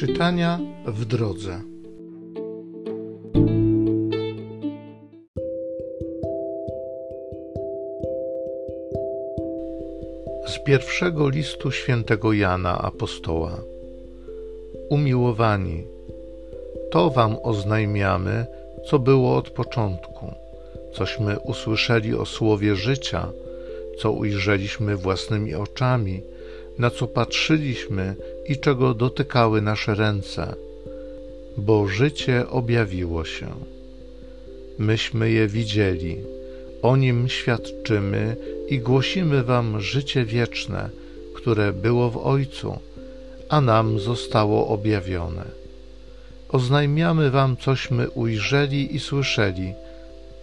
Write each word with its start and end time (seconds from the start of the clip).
Czytania 0.00 0.58
w 0.86 1.04
drodze. 1.04 1.60
Z 10.46 10.58
pierwszego 10.64 11.28
listu 11.28 11.70
świętego 11.70 12.32
Jana 12.32 12.78
Apostoła. 12.78 13.62
Umiłowani, 14.90 15.86
to 16.90 17.10
wam 17.10 17.36
oznajmiamy, 17.42 18.46
co 18.86 18.98
było 18.98 19.36
od 19.36 19.50
początku, 19.50 20.34
cośmy 20.92 21.38
usłyszeli 21.38 22.14
o 22.14 22.26
słowie 22.26 22.76
życia, 22.76 23.32
co 23.98 24.12
ujrzeliśmy 24.12 24.96
własnymi 24.96 25.54
oczami, 25.54 26.22
na 26.80 26.90
co 26.90 27.06
patrzyliśmy 27.06 28.16
i 28.46 28.58
czego 28.58 28.94
dotykały 28.94 29.62
nasze 29.62 29.94
ręce, 29.94 30.54
bo 31.56 31.88
życie 31.88 32.48
objawiło 32.48 33.24
się. 33.24 33.46
Myśmy 34.78 35.30
je 35.30 35.46
widzieli, 35.46 36.16
o 36.82 36.96
nim 36.96 37.28
świadczymy 37.28 38.36
i 38.68 38.78
głosimy 38.78 39.42
Wam 39.42 39.80
życie 39.80 40.24
wieczne, 40.24 40.90
które 41.34 41.72
było 41.72 42.10
w 42.10 42.16
Ojcu, 42.16 42.78
a 43.48 43.60
nam 43.60 43.98
zostało 43.98 44.68
objawione. 44.68 45.44
Oznajmiamy 46.48 47.30
Wam, 47.30 47.56
cośmy 47.56 48.10
ujrzeli 48.10 48.96
i 48.96 49.00
słyszeli, 49.00 49.72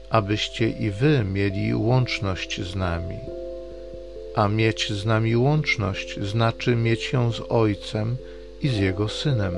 abyście 0.10 0.70
i 0.70 0.92
Wy 0.92 1.24
mieli 1.34 1.76
łączność 1.76 2.62
z 2.62 2.76
nami 2.76 3.37
a 4.38 4.48
mieć 4.48 4.94
z 4.94 5.06
nami 5.06 5.36
łączność 5.36 6.20
znaczy 6.20 6.76
mieć 6.76 7.14
ją 7.14 7.32
z 7.32 7.42
Ojcem 7.50 8.18
i 8.62 8.68
z 8.70 8.78
Jego 8.78 9.10
Synem, 9.10 9.54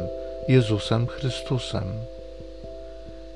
Jezusem 0.48 1.08
Chrystusem. 1.08 1.84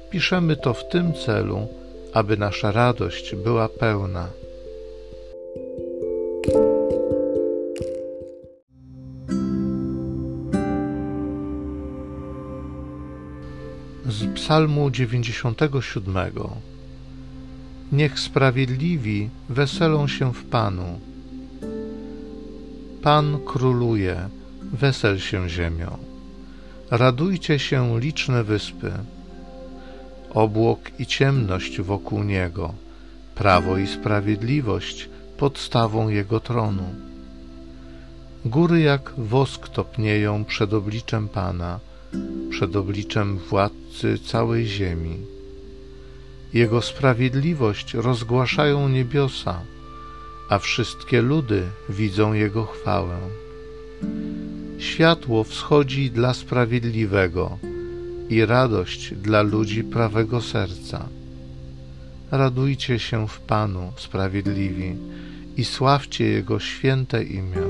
Piszemy 0.10 0.56
to 0.56 0.74
w 0.74 0.88
tym 0.88 1.14
celu, 1.14 1.68
aby 2.14 2.38
nasza 2.38 2.72
radość 2.72 3.36
była 3.36 3.70
pełna. 3.70 4.30
Z 14.06 14.36
Psalmu 14.36 14.92
97 14.92 16.18
Niech 17.92 18.20
sprawiedliwi 18.20 19.30
weselą 19.50 20.08
się 20.08 20.34
w 20.34 20.44
Panu 20.44 21.13
Pan 23.04 23.40
króluje, 23.46 24.30
wesel 24.74 25.20
się 25.20 25.50
ziemią. 25.50 25.98
Radujcie 26.92 27.60
się 27.60 28.00
liczne 28.00 28.44
wyspy. 28.44 28.92
Obłok 30.34 30.80
i 31.00 31.06
ciemność 31.06 31.82
wokół 31.82 32.24
niego, 32.24 32.74
prawo 33.36 33.78
i 33.78 33.88
sprawiedliwość 33.88 35.10
podstawą 35.38 36.10
jego 36.10 36.40
tronu. 36.40 36.84
Góry 38.46 38.82
jak 38.82 39.14
wosk 39.18 39.70
topnieją 39.70 40.46
przed 40.46 40.74
obliczem 40.74 41.30
Pana, 41.30 41.80
przed 42.50 42.76
obliczem 42.76 43.38
władcy 43.38 44.20
całej 44.20 44.66
ziemi. 44.66 45.18
Jego 46.54 46.82
sprawiedliwość 46.82 47.94
rozgłaszają 47.94 48.90
niebiosa 48.90 49.62
a 50.50 50.60
wszystkie 50.60 51.22
ludy 51.22 51.64
widzą 51.90 52.34
Jego 52.34 52.66
chwałę. 52.66 53.18
Światło 54.80 55.44
wschodzi 55.44 56.12
dla 56.12 56.34
sprawiedliwego 56.34 57.58
i 58.30 58.46
radość 58.46 59.14
dla 59.14 59.42
ludzi 59.42 59.84
prawego 59.84 60.42
serca. 60.42 61.06
Radujcie 62.32 63.00
się 63.00 63.28
w 63.28 63.40
Panu, 63.40 63.94
sprawiedliwi, 63.98 64.96
i 65.58 65.66
sławcie 65.66 66.26
Jego 66.26 66.60
święte 66.60 67.24
imię. 67.24 67.68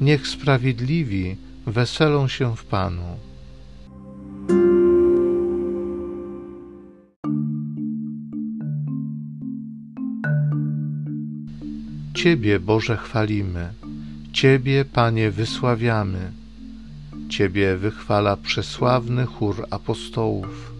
Niech 0.00 0.28
sprawiedliwi 0.28 1.36
weselą 1.66 2.28
się 2.28 2.56
w 2.56 2.64
Panu 2.64 3.16
Ciebie, 12.14 12.60
Boże, 12.60 12.96
chwalimy, 12.96 13.72
Ciebie, 14.32 14.84
Panie, 14.84 15.30
wysławiamy, 15.30 16.30
Ciebie 17.28 17.76
wychwala 17.76 18.36
przesławny 18.36 19.26
chór 19.26 19.66
apostołów. 19.70 20.72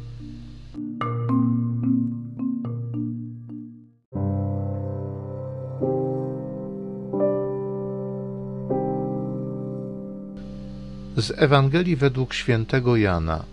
Z 11.16 11.32
Ewangelii 11.36 11.96
według 11.96 12.34
świętego 12.34 12.96
Jana. 12.96 13.44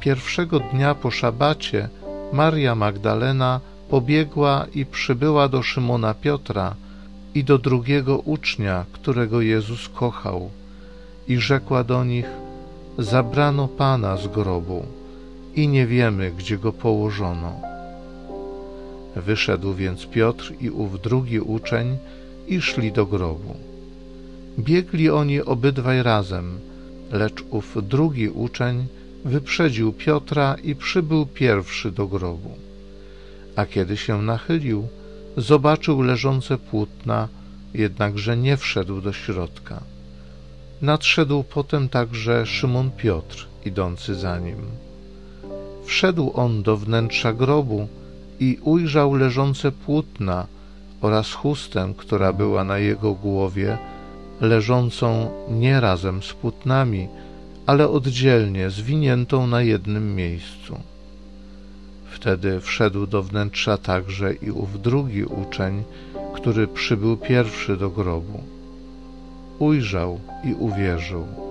Pierwszego 0.00 0.60
dnia 0.60 0.94
po 0.94 1.10
szabacie 1.10 1.88
Maria 2.32 2.74
Magdalena 2.74 3.60
pobiegła 3.94 4.66
i 4.74 4.86
przybyła 4.86 5.48
do 5.48 5.62
Szymona 5.62 6.14
Piotra 6.14 6.74
i 7.34 7.44
do 7.44 7.58
drugiego 7.58 8.18
ucznia, 8.18 8.84
którego 8.92 9.40
Jezus 9.40 9.88
kochał, 9.88 10.50
i 11.28 11.36
rzekła 11.38 11.84
do 11.84 12.04
nich: 12.04 12.26
Zabrano 12.98 13.68
Pana 13.68 14.16
z 14.16 14.26
grobu 14.26 14.86
i 15.54 15.68
nie 15.68 15.86
wiemy, 15.86 16.32
gdzie 16.38 16.58
go 16.58 16.72
położono. 16.72 17.52
Wyszedł 19.16 19.74
więc 19.74 20.06
Piotr 20.06 20.54
i 20.60 20.70
ów 20.70 21.00
drugi 21.00 21.40
uczeń 21.40 21.96
i 22.48 22.60
szli 22.60 22.92
do 22.92 23.06
grobu. 23.06 23.54
Biegli 24.58 25.10
oni 25.10 25.40
obydwaj 25.40 26.02
razem, 26.02 26.58
lecz 27.12 27.44
ów 27.50 27.76
drugi 27.82 28.28
uczeń 28.28 28.86
wyprzedził 29.24 29.92
Piotra 29.92 30.56
i 30.62 30.74
przybył 30.74 31.26
pierwszy 31.26 31.92
do 31.92 32.06
grobu 32.06 32.73
a 33.56 33.66
kiedy 33.66 33.96
się 33.96 34.22
nachylił, 34.22 34.88
zobaczył 35.36 36.02
leżące 36.02 36.58
płótna, 36.58 37.28
jednakże 37.74 38.36
nie 38.36 38.56
wszedł 38.56 39.00
do 39.00 39.12
środka. 39.12 39.80
Nadszedł 40.82 41.42
potem 41.42 41.88
także 41.88 42.46
Szymon 42.46 42.90
Piotr, 42.90 43.46
idący 43.64 44.14
za 44.14 44.38
nim. 44.38 44.56
Wszedł 45.84 46.32
on 46.34 46.62
do 46.62 46.76
wnętrza 46.76 47.32
grobu 47.32 47.88
i 48.40 48.58
ujrzał 48.62 49.14
leżące 49.14 49.72
płótna 49.72 50.46
oraz 51.00 51.32
chustę, 51.32 51.94
która 51.96 52.32
była 52.32 52.64
na 52.64 52.78
jego 52.78 53.14
głowie, 53.14 53.78
leżącą 54.40 55.30
nie 55.50 55.80
razem 55.80 56.22
z 56.22 56.32
płótnami, 56.32 57.08
ale 57.66 57.88
oddzielnie, 57.88 58.70
zwiniętą 58.70 59.46
na 59.46 59.62
jednym 59.62 60.14
miejscu. 60.14 60.78
Wtedy 62.14 62.60
wszedł 62.60 63.06
do 63.06 63.22
wnętrza 63.22 63.78
także 63.78 64.34
i 64.34 64.50
ów 64.50 64.82
drugi 64.82 65.24
uczeń, 65.24 65.84
który 66.34 66.66
przybył 66.66 67.16
pierwszy 67.16 67.76
do 67.76 67.90
grobu. 67.90 68.40
Ujrzał 69.58 70.20
i 70.44 70.54
uwierzył. 70.54 71.43